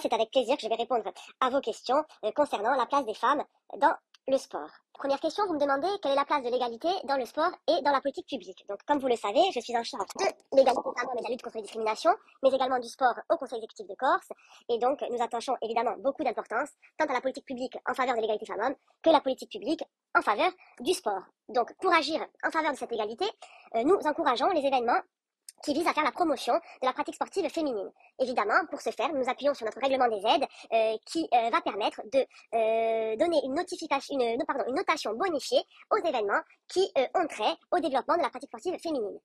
C'est 0.00 0.12
avec 0.12 0.30
plaisir 0.30 0.56
que 0.56 0.62
je 0.62 0.68
vais 0.68 0.76
répondre 0.76 1.04
à 1.40 1.50
vos 1.50 1.60
questions 1.60 2.02
euh, 2.24 2.32
concernant 2.32 2.74
la 2.74 2.86
place 2.86 3.04
des 3.04 3.14
femmes 3.14 3.44
dans 3.76 3.94
le 4.28 4.38
sport. 4.38 4.70
Première 4.94 5.20
question, 5.20 5.46
vous 5.46 5.54
me 5.54 5.58
demandez 5.58 5.88
quelle 6.02 6.12
est 6.12 6.16
la 6.16 6.24
place 6.24 6.42
de 6.42 6.50
l'égalité 6.50 6.88
dans 7.04 7.16
le 7.16 7.24
sport 7.24 7.50
et 7.68 7.82
dans 7.82 7.90
la 7.90 8.00
politique 8.00 8.26
publique. 8.26 8.64
Donc, 8.68 8.78
comme 8.86 8.98
vous 8.98 9.08
le 9.08 9.16
savez, 9.16 9.40
je 9.52 9.60
suis 9.60 9.76
en 9.76 9.82
charge 9.82 10.06
de 10.18 10.56
l'égalité 10.56 10.82
femmes 10.82 11.08
et 11.14 11.18
de 11.18 11.22
la 11.22 11.30
lutte 11.30 11.42
contre 11.42 11.56
les 11.56 11.62
discriminations, 11.62 12.14
mais 12.42 12.50
également 12.50 12.78
du 12.78 12.88
sport 12.88 13.14
au 13.30 13.36
Conseil 13.36 13.58
exécutif 13.58 13.86
de 13.86 13.94
Corse. 13.94 14.28
Et 14.68 14.78
donc, 14.78 15.02
nous 15.10 15.22
attachons 15.22 15.56
évidemment 15.62 15.94
beaucoup 15.98 16.22
d'importance 16.22 16.68
tant 16.98 17.06
à 17.06 17.12
la 17.12 17.20
politique 17.20 17.46
publique 17.46 17.76
en 17.88 17.94
faveur 17.94 18.14
de 18.14 18.20
l'égalité 18.20 18.46
femmes-hommes 18.46 18.76
que 19.02 19.10
la 19.10 19.20
politique 19.20 19.50
publique 19.50 19.82
en 20.14 20.22
faveur 20.22 20.50
du 20.80 20.92
sport. 20.92 21.22
Donc, 21.48 21.74
pour 21.80 21.92
agir 21.92 22.20
en 22.44 22.50
faveur 22.50 22.72
de 22.72 22.76
cette 22.76 22.92
égalité, 22.92 23.24
euh, 23.76 23.82
nous 23.84 23.96
encourageons 24.04 24.48
les 24.50 24.64
événements 24.64 25.00
qui 25.64 25.74
vise 25.74 25.86
à 25.86 25.92
faire 25.92 26.04
la 26.04 26.12
promotion 26.12 26.54
de 26.54 26.86
la 26.86 26.92
pratique 26.92 27.14
sportive 27.14 27.48
féminine. 27.50 27.90
Évidemment, 28.18 28.66
pour 28.70 28.80
ce 28.80 28.90
faire, 28.90 29.12
nous 29.12 29.28
appuyons 29.28 29.54
sur 29.54 29.64
notre 29.64 29.80
règlement 29.80 30.08
des 30.08 30.26
aides 30.26 30.46
euh, 30.72 30.96
qui 31.06 31.28
euh, 31.34 31.50
va 31.50 31.60
permettre 31.60 32.00
de 32.12 32.26
euh, 32.54 33.16
donner 33.16 33.40
une, 33.44 33.54
notification, 33.54 34.18
une, 34.18 34.44
pardon, 34.44 34.64
une 34.68 34.74
notation 34.74 35.12
bonifiée 35.14 35.62
aux 35.90 35.98
événements 36.04 36.40
qui 36.68 36.92
ont 37.14 37.26
trait 37.26 37.56
au 37.72 37.80
développement 37.80 38.16
de 38.16 38.22
la 38.22 38.30
pratique 38.30 38.48
sportive 38.48 38.78
féminine. 38.82 39.18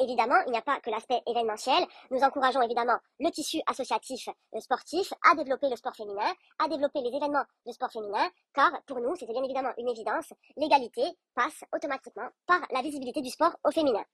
Évidemment, 0.00 0.36
il 0.46 0.52
n'y 0.52 0.58
a 0.58 0.62
pas 0.62 0.78
que 0.78 0.90
l'aspect 0.90 1.20
événementiel. 1.26 1.84
Nous 2.12 2.20
encourageons 2.20 2.62
évidemment 2.62 2.98
le 3.18 3.30
tissu 3.30 3.58
associatif 3.66 4.28
sportif 4.60 5.12
à 5.28 5.34
développer 5.34 5.68
le 5.68 5.74
sport 5.74 5.96
féminin, 5.96 6.32
à 6.60 6.68
développer 6.68 7.00
les 7.00 7.16
événements 7.16 7.44
de 7.66 7.72
sport 7.72 7.90
féminin, 7.90 8.30
car 8.54 8.70
pour 8.86 9.00
nous, 9.00 9.16
c'est 9.16 9.26
bien 9.26 9.42
évidemment 9.42 9.72
une 9.76 9.88
évidence, 9.88 10.32
l'égalité 10.56 11.02
passe 11.34 11.64
automatiquement 11.74 12.28
par 12.46 12.60
la 12.70 12.80
visibilité 12.82 13.22
du 13.22 13.30
sport 13.30 13.56
au 13.64 13.72
féminin. 13.72 14.04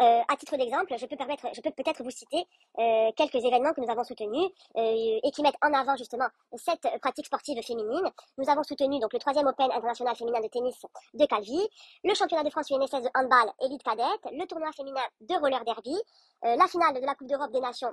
Euh, 0.00 0.20
à 0.28 0.36
titre 0.36 0.56
d'exemple, 0.56 0.94
je 0.98 1.06
peux 1.06 1.70
peut-être 1.70 2.02
vous 2.02 2.10
citer 2.10 2.46
euh, 2.78 3.10
quelques 3.16 3.44
événements 3.44 3.72
que 3.72 3.80
nous 3.80 3.90
avons 3.90 4.04
soutenus 4.04 4.50
euh, 4.76 5.20
et 5.22 5.30
qui 5.32 5.42
mettent 5.42 5.58
en 5.62 5.72
avant 5.72 5.96
justement 5.96 6.26
cette 6.56 6.86
pratique 7.00 7.26
sportive 7.26 7.60
féminine. 7.62 8.10
Nous 8.38 8.50
avons 8.50 8.62
soutenu 8.62 8.98
donc 9.00 9.12
le 9.12 9.18
troisième 9.18 9.46
Open 9.46 9.70
international 9.72 10.16
féminin 10.16 10.40
de 10.40 10.48
tennis 10.48 10.76
de 11.14 11.24
Calvi, 11.26 11.60
le 12.04 12.14
championnat 12.14 12.44
de 12.44 12.50
France 12.50 12.70
UNSS 12.70 13.02
de 13.02 13.10
handball 13.14 13.52
élite 13.62 13.82
cadette, 13.82 14.32
le 14.32 14.46
tournoi 14.46 14.70
féminin 14.72 15.02
de 15.20 15.34
roller 15.34 15.64
derby, 15.64 15.96
la 16.42 16.66
finale 16.68 17.00
de 17.00 17.06
la 17.06 17.14
Coupe 17.14 17.28
d'Europe 17.28 17.52
des 17.52 17.60
Nations 17.60 17.92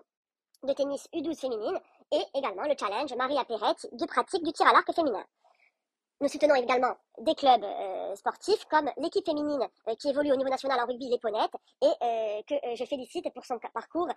de 0.64 0.74
tennis 0.74 1.08
U12 1.14 1.40
féminine 1.40 1.80
et 2.12 2.24
également 2.36 2.64
le 2.64 2.76
challenge 2.80 3.14
Maria 3.16 3.44
Perrette 3.46 3.88
de 3.92 4.06
pratique 4.06 4.44
du 4.44 4.52
tir 4.54 4.68
à 4.68 4.74
l'arc 4.74 4.92
féminin. 4.94 5.24
Nous 6.24 6.30
soutenons 6.30 6.56
également 6.56 6.96
des 7.20 7.36
clubs 7.36 7.66
euh, 7.66 8.16
sportifs 8.16 8.64
comme 8.72 8.90
l'équipe 8.96 9.26
féminine 9.26 9.68
euh, 9.90 9.96
qui 10.00 10.08
évolue 10.08 10.32
au 10.32 10.38
niveau 10.38 10.50
national 10.50 10.80
en 10.80 10.86
rugby, 10.86 11.10
les 11.10 11.20
Ponettes, 11.20 11.52
et 11.82 11.86
euh, 11.86 12.42
que 12.48 12.56
je 12.78 12.86
félicite 12.86 13.30
pour 13.34 13.44
son 13.44 13.60
parcours 13.74 14.08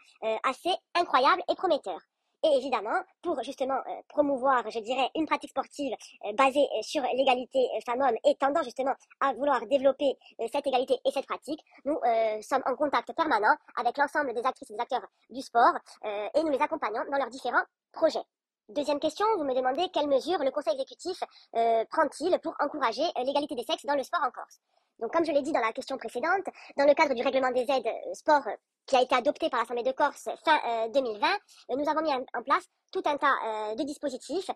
assez 0.44 0.70
incroyable 0.94 1.42
et 1.50 1.56
prometteur. 1.56 1.98
Et 2.44 2.58
évidemment, 2.58 3.00
pour 3.22 3.42
justement 3.42 3.80
promouvoir, 4.06 4.70
je 4.70 4.78
dirais, 4.78 5.10
une 5.16 5.26
pratique 5.26 5.50
sportive 5.50 5.96
basée 6.34 6.68
sur 6.82 7.02
l'égalité 7.02 7.66
femmes-hommes 7.84 8.18
et 8.24 8.36
tendant 8.36 8.62
justement 8.62 8.94
à 9.20 9.32
vouloir 9.32 9.66
développer 9.66 10.16
cette 10.52 10.66
égalité 10.68 10.94
et 11.04 11.10
cette 11.10 11.26
pratique, 11.26 11.60
nous 11.84 11.98
sommes 12.42 12.62
en 12.66 12.76
contact 12.76 13.12
permanent 13.16 13.56
avec 13.80 13.98
l'ensemble 13.98 14.32
des 14.32 14.44
actrices 14.46 14.70
et 14.70 14.74
des 14.74 14.80
acteurs 14.80 15.06
du 15.30 15.40
sport 15.40 15.74
et 16.04 16.42
nous 16.44 16.50
les 16.50 16.60
accompagnons 16.60 17.04
dans 17.10 17.18
leurs 17.18 17.30
différents 17.30 17.64
projets. 17.90 18.24
Deuxième 18.68 18.98
question, 18.98 19.24
vous 19.36 19.44
me 19.44 19.54
demandez 19.54 19.88
quelles 19.94 20.08
mesures 20.08 20.42
le 20.42 20.50
Conseil 20.50 20.72
exécutif 20.72 21.22
euh, 21.54 21.84
prend-il 21.88 22.36
pour 22.40 22.52
encourager 22.58 23.04
euh, 23.16 23.22
l'égalité 23.22 23.54
des 23.54 23.62
sexes 23.62 23.86
dans 23.86 23.94
le 23.94 24.02
sport 24.02 24.18
en 24.24 24.30
Corse? 24.32 24.60
Donc, 24.98 25.12
comme 25.12 25.24
je 25.24 25.30
l'ai 25.30 25.42
dit 25.42 25.52
dans 25.52 25.60
la 25.60 25.72
question 25.72 25.96
précédente, 25.96 26.46
dans 26.76 26.84
le 26.84 26.92
cadre 26.94 27.14
du 27.14 27.22
règlement 27.22 27.52
des 27.52 27.60
aides 27.60 27.86
euh, 27.86 28.14
sport 28.14 28.42
qui 28.86 28.96
a 28.96 29.02
été 29.02 29.14
adopté 29.14 29.48
par 29.50 29.60
l'Assemblée 29.60 29.84
de 29.84 29.92
Corse 29.92 30.28
fin 30.44 30.88
2020, 30.88 31.26
nous 31.76 31.88
avons 31.88 32.02
mis 32.02 32.12
en 32.12 32.42
place 32.42 32.64
tout 32.92 33.02
un 33.04 33.16
tas 33.16 33.74
de 33.74 33.82
dispositifs 33.82 34.48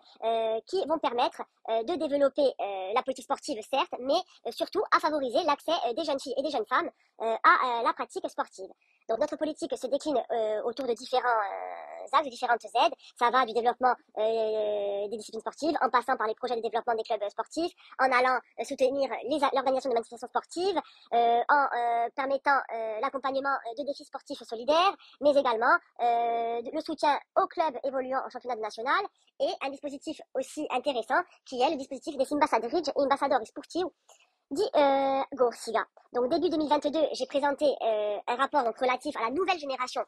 qui 0.67 0.85
vont 0.87 0.99
permettre 0.99 1.43
de 1.67 1.95
développer 1.97 2.49
la 2.95 3.03
politique 3.03 3.25
sportive, 3.25 3.61
certes, 3.69 3.93
mais 3.99 4.51
surtout 4.51 4.81
à 4.95 5.01
favoriser 5.01 5.43
l'accès 5.43 5.73
des 5.97 6.05
jeunes 6.05 6.19
filles 6.21 6.33
et 6.37 6.43
des 6.43 6.49
jeunes 6.49 6.65
femmes 6.65 6.89
à 7.19 7.81
la 7.83 7.91
pratique 7.91 8.27
sportive. 8.29 8.69
Donc 9.09 9.19
notre 9.19 9.35
politique 9.35 9.77
se 9.77 9.87
décline 9.87 10.23
autour 10.63 10.87
de 10.87 10.93
différents 10.93 11.41
de 12.23 12.29
différentes 12.29 12.65
aides. 12.65 12.93
Ça 13.17 13.29
va 13.29 13.45
du 13.45 13.53
développement 13.53 13.93
euh, 14.17 15.07
des 15.07 15.17
disciplines 15.17 15.41
sportives, 15.41 15.75
en 15.81 15.89
passant 15.89 16.17
par 16.17 16.27
les 16.27 16.35
projets 16.35 16.55
de 16.55 16.61
développement 16.61 16.95
des 16.95 17.03
clubs 17.03 17.21
sportifs, 17.29 17.71
en 17.99 18.11
allant 18.11 18.39
euh, 18.59 18.63
soutenir 18.63 19.09
l'organisation 19.53 19.89
de 19.89 19.95
manifestations 19.95 20.27
sportives, 20.27 20.79
euh, 21.13 21.41
en 21.49 21.67
permettant 22.15 22.59
l'accompagnement 23.01 23.55
de 23.77 23.83
défis 23.85 24.05
sportifs 24.05 24.41
solidaires, 24.43 24.95
mais 25.21 25.31
également 25.31 25.75
le 25.99 26.81
soutien 26.81 27.17
aux 27.39 27.47
clubs 27.47 27.77
évoluant 27.83 28.21
en 28.25 28.29
championnat 28.29 28.55
national 28.55 29.05
et 29.39 29.49
un 29.61 29.69
dispositif 29.69 30.19
aussi 30.35 30.67
intéressant 30.71 31.21
qui 31.45 31.61
est 31.61 31.69
le 31.69 31.77
dispositif 31.77 32.17
des 32.17 32.33
ambassadriges 32.33 32.87
et 32.87 33.01
ambassadeurs 33.01 33.45
sportifs 33.45 33.85
dit 34.51 34.69
euh, 34.75 35.21
Gorsiga. 35.33 35.85
Donc 36.13 36.29
début 36.29 36.49
2022, 36.49 36.99
j'ai 37.13 37.25
présenté 37.25 37.65
un 38.27 38.35
rapport 38.35 38.63
donc, 38.63 38.77
relatif 38.77 39.15
à 39.17 39.21
la 39.21 39.31
nouvelle 39.31 39.59
génération 39.59 40.01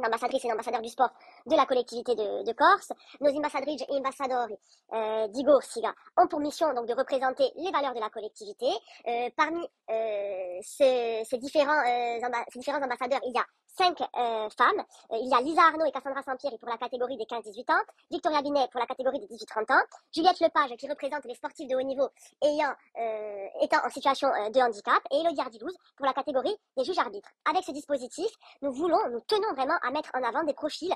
d'ambassadrices 0.00 0.44
et 0.44 0.48
d'ambassadeurs 0.48 0.82
du 0.82 0.88
sport 0.88 1.10
de 1.46 1.56
la 1.56 1.66
collectivité 1.66 2.14
de, 2.14 2.52
Corse. 2.52 2.92
Nos 3.20 3.30
ambassadrices 3.30 3.82
et 3.88 3.92
ambassadeurs 3.96 4.48
euh, 4.92 5.28
d'Igor-Siga 5.28 5.94
ont 6.16 6.26
pour 6.26 6.40
mission 6.40 6.72
donc 6.74 6.86
de 6.86 6.94
représenter 6.94 7.44
les 7.56 7.70
valeurs 7.70 7.94
de 7.94 8.00
la 8.00 8.10
collectivité. 8.10 8.66
Euh, 9.06 9.30
parmi 9.36 9.62
euh, 9.90 10.58
ces, 10.62 11.20
euh, 11.20 11.24
ces 11.24 11.38
différents 11.38 12.82
ambassadeurs, 12.82 13.20
il 13.26 13.32
y 13.34 13.38
a 13.38 13.44
cinq 13.80 14.00
euh, 14.02 14.48
femmes. 14.50 14.84
Euh, 15.12 15.16
il 15.22 15.28
y 15.28 15.34
a 15.34 15.40
Lisa 15.40 15.62
Arnaud 15.62 15.86
et 15.86 15.90
Cassandra 15.90 16.22
Saint-Pierre 16.22 16.52
pour 16.58 16.68
la 16.68 16.76
catégorie 16.76 17.16
des 17.16 17.24
15-18 17.24 17.72
ans, 17.72 17.82
Victoria 18.10 18.42
Binet 18.42 18.68
pour 18.70 18.80
la 18.80 18.86
catégorie 18.86 19.20
des 19.20 19.26
18-30 19.26 19.72
ans, 19.72 19.82
Juliette 20.14 20.38
Lepage 20.40 20.76
qui 20.76 20.88
représente 20.88 21.24
les 21.24 21.34
sportifs 21.34 21.66
de 21.66 21.76
haut 21.76 21.82
niveau 21.82 22.08
ayant, 22.42 22.74
euh, 22.98 23.46
étant 23.62 23.78
en 23.84 23.88
situation 23.88 24.28
de 24.28 24.60
handicap, 24.60 25.00
et 25.10 25.20
Elodie 25.20 25.40
Ardilouz 25.40 25.74
pour 25.96 26.04
la 26.04 26.12
catégorie 26.12 26.54
des 26.76 26.84
juges 26.84 26.98
arbitres. 26.98 27.30
Avec 27.48 27.64
ce 27.64 27.72
dispositif, 27.72 28.30
nous 28.60 28.72
voulons, 28.72 29.00
nous 29.10 29.20
tenons 29.26 29.52
vraiment 29.54 29.78
à 29.82 29.90
mettre 29.90 30.10
en 30.14 30.22
avant 30.22 30.44
des 30.44 30.54
profils 30.54 30.94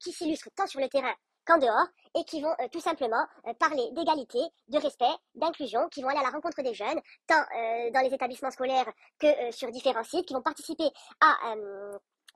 qui 0.00 0.12
s'illustrent 0.12 0.50
tant 0.54 0.66
sur 0.66 0.80
le 0.80 0.88
terrain 0.88 1.14
qu'en 1.46 1.58
dehors 1.58 1.86
et 2.14 2.24
qui 2.24 2.42
vont 2.42 2.54
tout 2.70 2.80
simplement 2.80 3.24
parler 3.58 3.88
d'égalité, 3.92 4.38
de 4.68 4.78
respect, 4.78 5.14
d'inclusion, 5.34 5.88
qui 5.88 6.02
vont 6.02 6.08
aller 6.08 6.20
à 6.20 6.24
la 6.24 6.30
rencontre 6.30 6.62
des 6.62 6.74
jeunes, 6.74 7.00
tant 7.26 7.42
dans 7.94 8.00
les 8.00 8.12
établissements 8.12 8.50
scolaires 8.50 8.90
que 9.18 9.50
sur 9.50 9.70
différents 9.70 10.04
sites, 10.04 10.26
qui 10.26 10.34
vont 10.34 10.42
participer 10.42 10.90
à 11.20 11.54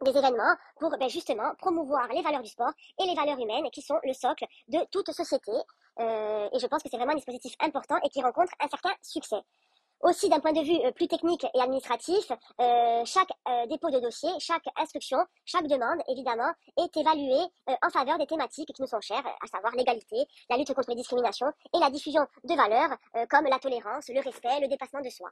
des 0.02 0.10
événements 0.10 0.54
pour 0.78 0.90
ben, 0.98 1.08
justement 1.08 1.54
promouvoir 1.58 2.08
les 2.08 2.22
valeurs 2.22 2.42
du 2.42 2.48
sport 2.48 2.72
et 3.00 3.06
les 3.06 3.14
valeurs 3.14 3.38
humaines 3.38 3.70
qui 3.70 3.82
sont 3.82 3.98
le 4.04 4.12
socle 4.12 4.44
de 4.68 4.78
toute 4.90 5.10
société. 5.12 5.52
Euh, 5.98 6.48
et 6.52 6.58
je 6.58 6.66
pense 6.66 6.82
que 6.82 6.88
c'est 6.90 6.96
vraiment 6.96 7.12
un 7.12 7.16
dispositif 7.16 7.54
important 7.60 7.96
et 8.04 8.08
qui 8.10 8.22
rencontre 8.22 8.52
un 8.60 8.68
certain 8.68 8.92
succès. 9.02 9.40
Aussi, 10.02 10.28
d'un 10.28 10.40
point 10.40 10.52
de 10.52 10.60
vue 10.60 10.78
euh, 10.84 10.92
plus 10.92 11.08
technique 11.08 11.44
et 11.54 11.60
administratif, 11.60 12.30
euh, 12.60 13.02
chaque 13.04 13.30
dépôt 13.68 13.90
de 13.90 14.00
dossier, 14.00 14.30
chaque 14.38 14.64
instruction, 14.76 15.18
chaque 15.44 15.66
demande, 15.66 16.00
évidemment, 16.08 16.52
est 16.76 16.96
évaluée 16.96 17.44
en 17.66 17.90
faveur 17.90 18.18
des 18.18 18.26
thématiques 18.26 18.72
qui 18.72 18.82
nous 18.82 18.88
sont 18.88 19.00
chères, 19.00 19.26
à 19.26 19.46
savoir 19.46 19.74
l'égalité, 19.74 20.16
la 20.50 20.56
lutte 20.56 20.72
contre 20.74 20.90
les 20.90 20.96
discriminations 20.96 21.50
et 21.74 21.78
la 21.78 21.90
diffusion 21.90 22.26
de 22.44 22.54
valeurs 22.54 22.96
comme 23.28 23.46
la 23.46 23.58
tolérance, 23.58 24.08
le 24.08 24.20
respect, 24.20 24.60
le 24.60 24.68
dépassement 24.68 25.00
de 25.00 25.10
soi 25.10 25.30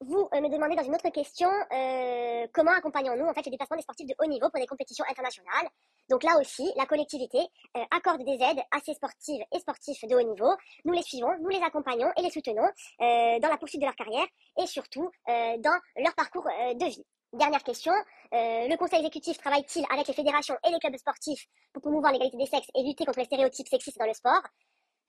vous 0.00 0.28
euh, 0.32 0.40
me 0.40 0.48
demandez 0.48 0.76
dans 0.76 0.82
une 0.82 0.94
autre 0.94 1.10
question 1.10 1.48
euh, 1.48 2.46
comment 2.54 2.72
accompagnons-nous 2.72 3.26
en 3.26 3.34
fait 3.34 3.44
le 3.44 3.50
déplacement 3.50 3.76
des 3.76 3.82
sportifs 3.82 4.06
de 4.06 4.14
haut 4.18 4.26
niveau 4.26 4.48
pour 4.48 4.60
des 4.60 4.66
compétitions 4.66 5.04
internationales. 5.08 5.68
Donc 6.08 6.22
là 6.22 6.38
aussi, 6.40 6.72
la 6.76 6.86
collectivité 6.86 7.38
euh, 7.76 7.80
accorde 7.90 8.24
des 8.24 8.38
aides 8.42 8.62
à 8.70 8.80
ces 8.84 8.94
sportives 8.94 9.42
et 9.54 9.58
sportifs 9.58 10.02
de 10.04 10.16
haut 10.16 10.22
niveau. 10.22 10.50
Nous 10.84 10.92
les 10.92 11.02
suivons, 11.02 11.36
nous 11.40 11.48
les 11.48 11.62
accompagnons 11.62 12.10
et 12.16 12.22
les 12.22 12.30
soutenons 12.30 12.68
dans 12.98 13.48
la 13.48 13.56
poursuite 13.58 13.80
de 13.80 13.86
leur 13.86 13.94
carrière 13.94 14.26
et 14.58 14.66
surtout 14.66 15.08
dans 15.26 15.78
leur 15.96 16.14
parcours 16.14 16.44
de 16.44 16.84
vie. 16.86 17.04
Dernière 17.32 17.62
question, 17.62 17.92
le 18.32 18.76
conseil 18.76 19.00
exécutif 19.00 19.38
travaille-t-il 19.38 19.84
avec 19.92 20.08
les 20.08 20.14
fédérations 20.14 20.56
et 20.66 20.70
les 20.70 20.78
clubs 20.78 20.96
sportifs 20.96 21.46
pour 21.72 21.82
promouvoir 21.82 22.12
l'égalité 22.12 22.36
des 22.36 22.46
sexes 22.46 22.68
et 22.74 22.82
lutter 22.82 23.04
contre 23.04 23.18
les 23.18 23.24
stéréotypes 23.24 23.68
sexistes 23.68 23.98
dans 23.98 24.06
le 24.06 24.14
sport? 24.14 24.42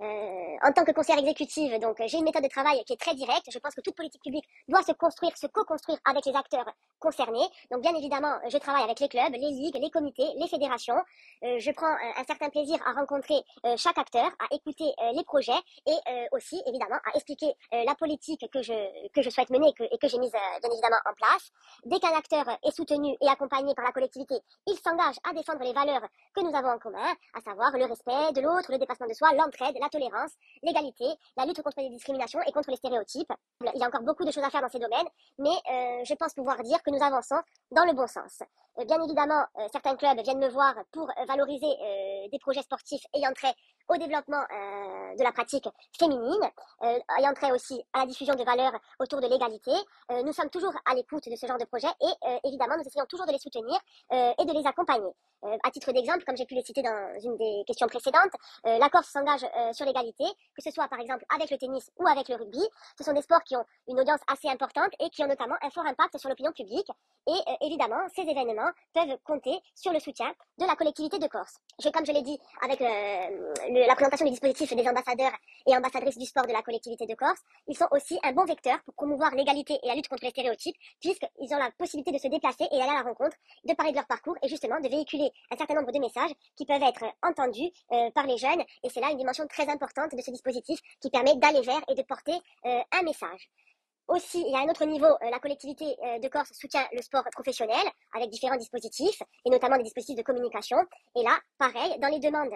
Euh, 0.02 0.58
en 0.64 0.72
tant 0.72 0.84
que 0.84 0.92
conseillère 0.92 1.20
exécutive, 1.20 1.78
donc 1.80 2.02
j'ai 2.06 2.18
une 2.18 2.24
méthode 2.24 2.44
de 2.44 2.50
travail 2.50 2.84
qui 2.86 2.94
est 2.94 3.00
très 3.00 3.14
directe. 3.14 3.50
Je 3.52 3.60
pense 3.60 3.76
que 3.76 3.82
toute 3.82 3.96
politique 3.96 4.22
publique 4.24 4.46
doit 4.68 4.82
se 4.82 4.94
construire, 4.94 5.38
se 5.38 5.46
co-construire 5.48 6.00
avec 6.06 6.26
les 6.26 6.36
acteurs 6.36 6.66
concernés. 7.00 7.46
Donc 7.70 7.82
bien 7.82 7.94
évidemment, 7.96 8.34
je 8.50 8.58
travaille 8.58 8.84
avec 8.84 9.00
les 9.00 9.08
clubs, 9.08 9.32
les 9.32 9.52
ligues, 9.52 9.78
les 9.80 9.92
comités, 9.92 10.26
les 10.38 10.48
fédérations. 10.48 10.98
Euh, 11.44 11.60
je 11.60 11.72
prends 11.72 11.94
un, 12.18 12.24
certain 12.26 12.50
plaisir 12.50 12.80
à 12.86 12.94
rencontrer 12.94 13.42
euh, 13.66 13.76
chaque 13.78 13.98
acteur, 13.98 14.26
à 14.40 14.56
écouter 14.56 14.92
les 15.14 15.24
projets 15.24 15.52
et 15.86 15.98
aussi 16.32 16.62
évidemment 16.66 17.00
à 17.06 17.16
expliquer 17.16 17.54
la 17.72 17.96
politique 17.96 18.46
que 18.52 18.62
je 18.62 18.74
que 19.14 19.22
je 19.22 19.30
souhaite 19.30 19.50
mener 19.50 19.70
et 19.70 19.74
que, 19.74 19.84
et 19.84 19.98
que 19.98 20.08
j'ai 20.08 20.18
mise 20.18 20.32
bien 20.32 20.72
évidemment 20.72 21.00
en 21.06 21.14
place. 21.14 21.52
Dès 21.86 22.00
qu'un 22.00 22.16
acteur 22.16 22.46
est 22.64 22.72
soutenu 22.72 23.16
et 23.22 23.28
accompagné 23.28 23.74
par 23.76 23.86
la 23.86 23.92
collectivité, 23.92 24.36
il 24.68 24.78
s'engage 24.78 25.16
à 25.30 25.34
défendre 25.34 25.64
les 25.64 25.74
valeurs 25.74 26.08
que 26.34 26.42
nous 26.42 26.56
avons 26.56 26.70
en 26.70 26.80
commun, 26.80 27.14
à 27.34 27.42
savoir 27.42 27.72
le 27.78 27.86
respect 27.86 28.34
de 28.34 28.42
l'autre, 28.42 28.72
le 28.72 28.78
dépassement 28.78 29.08
de 29.08 29.14
soi, 29.14 29.34
l'entraide, 29.34 29.76
la 29.80 29.90
tolérance, 29.92 30.32
l'égalité, 30.64 31.06
la 31.38 31.46
lutte 31.46 31.62
contre 31.62 31.80
les 31.82 31.90
discriminations 31.90 32.42
et 32.48 32.52
contre 32.52 32.72
les 32.72 32.78
stéréotypes. 32.78 33.32
Il 33.62 33.80
y 33.80 33.84
a 33.84 33.88
encore 33.88 34.02
beaucoup 34.02 34.26
de 34.26 34.32
choses 34.32 34.44
à 34.44 34.50
faire 34.50 34.62
dans 34.62 34.70
ces 34.70 34.80
domaines, 34.80 35.08
mais 35.38 35.50
euh, 35.50 36.04
je 36.04 36.16
pense 36.16 36.34
pouvoir 36.34 36.62
dire 36.64 36.82
que 36.82 36.90
nous 36.90 37.04
avançons 37.04 37.40
dans 37.72 37.86
le 37.86 37.94
bon 37.94 38.08
sens. 38.08 38.42
Euh, 38.80 38.86
bien 38.86 39.04
évidemment, 39.04 39.44
euh, 39.60 39.68
certains 39.72 39.96
clubs 39.96 40.20
viennent 40.24 40.40
me 40.40 40.50
voir 40.50 40.74
pour 40.92 41.12
valoriser 41.28 42.30
des 42.32 42.40
projets 42.40 42.62
sportifs 42.62 43.04
ayant 43.14 43.34
trait 43.34 43.54
au 43.90 43.98
développement 43.98 44.42
de 45.18 45.24
la 45.24 45.32
pratique 45.32 45.68
féminine, 45.98 46.42
ayant 47.18 47.34
trait 47.34 47.52
aussi 47.52 47.84
à 47.94 48.00
la 48.00 48.06
diffusion 48.06 48.36
de 48.36 48.44
valeurs 48.44 48.74
autour 49.00 49.20
de 49.22 49.28
l'égalité. 49.28 49.72
nous 50.24 50.34
sommes 50.34 50.50
toujours 50.50 50.74
à 50.86 50.96
l'écoute 50.96 51.28
de 51.30 51.36
ce 51.36 51.46
genre 51.46 51.58
de 51.58 51.66
projet 51.66 51.88
et 52.02 52.48
évidemment, 52.48 52.76
nous 52.78 52.84
essayons 52.84 53.06
toujours 53.06 53.26
de 53.26 53.32
les 53.32 53.40
soutenir 53.40 53.78
et 54.12 54.46
de 54.46 54.54
les 54.54 54.66
accompagner. 54.66 55.12
à 55.64 55.72
titre 55.72 55.92
d'exemple, 55.92 56.24
comme 56.26 56.38
j'ai 56.38 56.46
pu 56.46 56.56
le 56.56 56.62
citer 56.62 56.82
dans 56.82 57.20
une 57.24 57.38
des 57.38 57.64
questions 57.66 57.88
précédentes, 57.88 58.34
la 58.64 58.90
Corse 58.90 59.10
s'engage 59.10 59.46
sur 59.74 59.86
l'égalité, 59.86 60.26
que 60.56 60.64
ce 60.64 60.72
soit 60.72 60.88
par 60.88 61.00
exemple 61.00 61.26
avec 61.36 61.50
le 61.50 61.58
tennis 61.58 61.92
ou 61.98 62.08
avec 62.08 62.30
le 62.30 62.36
rugby. 62.36 62.62
Ce 62.98 63.04
sont 63.04 63.14
des 63.14 63.22
sports 63.22 63.44
qui 63.44 63.56
ont 63.56 63.66
une 63.88 64.00
audience 64.00 64.20
assez 64.28 64.48
importante 64.48 64.92
et 65.00 65.10
qui 65.10 65.24
ont 65.24 65.28
notamment 65.28 65.56
un 65.62 65.70
fort 65.70 65.86
impact 65.86 66.18
sur 66.18 66.30
l'opinion 66.30 66.52
publique. 66.52 66.90
Et 67.28 67.32
euh, 67.32 67.54
évidemment, 67.62 68.02
ces 68.16 68.22
événements 68.22 68.72
peuvent 68.94 69.18
compter 69.24 69.58
sur 69.76 69.92
le 69.92 70.00
soutien 70.00 70.32
de 70.58 70.66
la 70.66 70.76
collectivité 70.76 71.20
de 71.20 71.28
Corse. 71.28 71.60
Comme 71.94 72.06
je 72.06 72.12
l'ai 72.12 72.22
dit 72.22 72.40
avec 72.62 72.82
euh, 73.76 73.86
la 73.88 73.96
présentation 73.96 74.26
du 74.26 74.32
dispositif 74.32 74.74
des 74.76 74.88
ambassadeurs 74.88 75.32
et 75.68 75.76
ambassadrices 75.76 76.18
du 76.18 76.26
sport 76.26 76.46
de 76.46 76.54
la 76.54 76.62
collectivité 76.62 77.06
de 77.06 77.16
Corse, 77.16 77.40
ils 77.68 77.78
sont 77.78 77.88
aussi 77.92 78.20
un 78.24 78.32
bon 78.34 78.46
vecteur 78.46 78.82
pour 78.84 78.94
promouvoir 78.94 79.34
l'égalité 79.36 79.80
et 79.84 79.88
la 79.88 79.96
lutte 79.96 80.08
contre 80.08 80.24
les 80.24 80.32
stéréotypes, 80.32 80.76
puisqu'ils 81.00 81.54
ont 81.54 81.58
la 81.58 81.72
possibilité 81.72 82.12
de 82.12 82.18
se 82.18 82.28
déplacer 82.28 82.66
et 82.72 82.82
aller 82.82 82.92
à 82.92 82.96
la 82.96 83.02
rencontre, 83.04 83.36
de 83.66 83.74
parler 83.74 83.92
de 83.92 83.98
leur 83.98 84.08
parcours 84.08 84.36
et 84.44 84.48
justement 84.48 84.80
de 84.80 84.90
véhiculer 84.90 85.30
un 85.52 85.58
certain 85.58 85.76
nombre 85.76 85.92
de 85.92 86.00
messages 86.00 86.32
qui 86.56 86.66
peuvent 86.66 86.84
être 86.84 87.06
entendus 87.24 87.72
euh, 87.92 88.12
par 88.12 88.26
les 88.28 88.38
jeunes. 88.38 88.62
Et 88.84 88.90
c'est 88.90 89.02
là 89.02 89.12
une 89.12 89.18
dimension 89.18 89.48
très 89.48 89.68
importante 89.70 90.16
de 90.16 90.22
ce 90.22 90.32
dispositif 90.32 90.80
qui 91.00 91.10
permet 91.10 91.36
d'aller 91.36 91.62
vers 91.62 91.82
et 91.90 91.96
de 91.96 92.02
porter 92.04 92.34
un 92.64 93.04
message. 93.04 93.50
Aussi, 94.12 94.44
il 94.46 94.52
y 94.52 94.56
a 94.56 94.60
un 94.60 94.70
autre 94.70 94.84
niveau, 94.86 95.06
euh, 95.06 95.30
la 95.32 95.40
collectivité 95.40 95.86
euh, 96.04 96.20
de 96.20 96.28
Corse 96.28 96.52
soutient 96.52 96.86
le 96.92 97.02
sport 97.02 97.24
professionnel 97.32 97.86
avec 98.14 98.30
différents 98.30 98.58
dispositifs, 98.58 99.22
et 99.46 99.50
notamment 99.50 99.78
des 99.78 99.84
dispositifs 99.84 100.18
de 100.18 100.22
communication. 100.22 100.78
Et 101.16 101.24
là, 101.24 101.40
pareil, 101.58 101.98
dans 102.00 102.10
les 102.10 102.20
demandes 102.20 102.54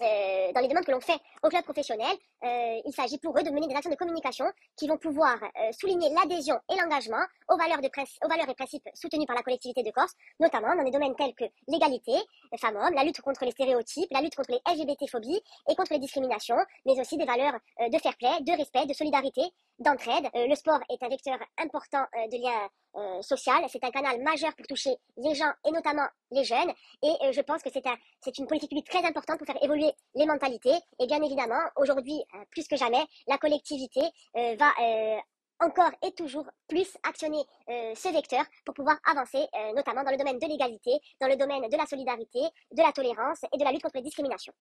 euh, 0.00 0.52
dans 0.52 0.60
les 0.60 0.68
demandes 0.68 0.84
que 0.84 0.92
l'on 0.92 1.00
fait 1.00 1.18
aux 1.42 1.48
clubs 1.48 1.64
professionnels, 1.64 2.16
euh, 2.44 2.80
il 2.84 2.92
s'agit 2.92 3.18
pour 3.18 3.36
eux 3.38 3.42
de 3.42 3.50
mener 3.50 3.66
des 3.66 3.74
actions 3.74 3.90
de 3.90 3.96
communication 3.96 4.44
qui 4.76 4.86
vont 4.86 4.96
pouvoir 4.96 5.36
euh, 5.42 5.72
souligner 5.72 6.10
l'adhésion 6.10 6.58
et 6.70 6.76
l'engagement 6.80 7.24
aux 7.48 7.56
valeurs, 7.56 7.80
de 7.80 7.88
aux 7.88 8.28
valeurs 8.28 8.48
et 8.48 8.54
principes 8.54 8.88
soutenus 8.94 9.26
par 9.26 9.36
la 9.36 9.42
collectivité 9.42 9.82
de 9.82 9.90
Corse, 9.90 10.14
notamment 10.38 10.74
dans 10.76 10.84
des 10.84 10.90
domaines 10.90 11.16
tels 11.16 11.34
que 11.34 11.44
l'égalité 11.66 12.12
femmes-hommes, 12.58 12.94
la 12.94 13.04
lutte 13.04 13.20
contre 13.20 13.44
les 13.44 13.50
stéréotypes, 13.50 14.08
la 14.10 14.20
lutte 14.20 14.34
contre 14.34 14.52
les 14.52 14.60
LGBT-phobies 14.72 15.40
et 15.68 15.74
contre 15.74 15.92
les 15.92 15.98
discriminations, 15.98 16.58
mais 16.86 16.98
aussi 17.00 17.16
des 17.16 17.24
valeurs 17.24 17.54
de 17.80 17.98
fair 17.98 18.16
play, 18.16 18.40
de 18.40 18.56
respect, 18.56 18.86
de 18.86 18.94
solidarité, 18.94 19.42
d'entraide. 19.78 20.28
le 20.34 20.54
sport 20.54 20.80
est 20.90 21.02
un 21.02 21.08
vecteur 21.08 21.38
important 21.58 22.04
de 22.14 22.42
lien 22.42 22.68
euh, 22.96 23.22
social. 23.22 23.62
C'est 23.68 23.84
un 23.84 23.90
canal 23.90 24.20
majeur 24.22 24.52
pour 24.56 24.66
toucher 24.66 24.96
les 25.18 25.34
gens 25.34 25.52
et 25.66 25.70
notamment 25.70 26.06
les 26.32 26.42
jeunes. 26.42 26.72
Et 27.02 27.12
euh, 27.22 27.32
je 27.32 27.40
pense 27.42 27.62
que 27.62 27.68
c'est 27.70 27.86
un, 27.86 27.96
une 28.38 28.46
politique 28.46 28.70
publique 28.70 28.88
très 28.88 29.04
importante 29.04 29.38
pour 29.38 29.46
faire 29.46 29.62
évoluer 29.62 29.92
les 30.14 30.26
mentalités. 30.26 30.74
Et 30.98 31.06
bien 31.06 31.22
évidemment, 31.22 31.60
aujourd'hui, 31.76 32.20
euh, 32.34 32.44
plus 32.50 32.66
que 32.68 32.76
jamais, 32.76 33.04
la 33.26 33.38
collectivité 33.38 34.00
va 34.34 34.72
encore 35.60 35.90
et 36.02 36.12
toujours 36.12 36.46
plus 36.68 36.96
actionner 37.02 37.42
ce 37.68 38.12
vecteur 38.12 38.44
pour 38.64 38.74
pouvoir 38.74 38.98
avancer, 39.04 39.44
notamment 39.74 40.04
dans 40.04 40.12
le 40.12 40.16
domaine 40.16 40.38
de 40.38 40.46
l'égalité, 40.46 40.92
dans 41.20 41.26
le 41.26 41.36
domaine 41.36 41.68
de 41.68 41.76
la 41.76 41.86
solidarité, 41.86 42.40
de 42.70 42.82
la 42.82 42.92
tolérance 42.92 43.40
et 43.52 43.58
de 43.58 43.64
la 43.64 43.72
lutte 43.72 43.82
contre 43.82 43.96
les 43.96 44.02
discriminations. 44.02 44.52